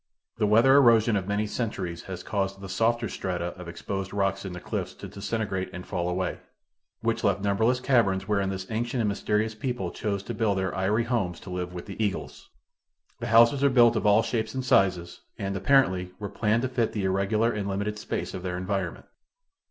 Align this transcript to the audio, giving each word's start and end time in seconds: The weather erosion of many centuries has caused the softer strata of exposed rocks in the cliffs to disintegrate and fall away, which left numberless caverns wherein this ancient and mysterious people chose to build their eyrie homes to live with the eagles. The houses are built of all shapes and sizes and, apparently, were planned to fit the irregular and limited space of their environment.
The 0.37 0.47
weather 0.47 0.73
erosion 0.77 1.15
of 1.15 1.27
many 1.27 1.45
centuries 1.45 2.01
has 2.05 2.23
caused 2.23 2.59
the 2.59 2.67
softer 2.67 3.07
strata 3.07 3.53
of 3.55 3.67
exposed 3.67 4.11
rocks 4.15 4.45
in 4.45 4.53
the 4.53 4.59
cliffs 4.59 4.95
to 4.95 5.07
disintegrate 5.07 5.69
and 5.71 5.85
fall 5.85 6.09
away, 6.09 6.39
which 7.01 7.23
left 7.23 7.41
numberless 7.41 7.79
caverns 7.79 8.27
wherein 8.27 8.49
this 8.49 8.65
ancient 8.71 9.01
and 9.01 9.07
mysterious 9.07 9.53
people 9.53 9.91
chose 9.91 10.23
to 10.23 10.33
build 10.33 10.57
their 10.57 10.73
eyrie 10.73 11.03
homes 11.03 11.39
to 11.41 11.51
live 11.51 11.71
with 11.71 11.85
the 11.85 12.03
eagles. 12.03 12.49
The 13.19 13.27
houses 13.27 13.63
are 13.63 13.69
built 13.69 13.95
of 13.95 14.07
all 14.07 14.23
shapes 14.23 14.55
and 14.55 14.65
sizes 14.65 15.21
and, 15.37 15.55
apparently, 15.55 16.13
were 16.17 16.29
planned 16.29 16.63
to 16.63 16.67
fit 16.69 16.93
the 16.93 17.03
irregular 17.03 17.51
and 17.51 17.67
limited 17.69 17.99
space 17.99 18.33
of 18.33 18.41
their 18.41 18.57
environment. 18.57 19.05